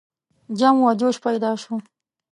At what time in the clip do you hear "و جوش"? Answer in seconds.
0.81-1.15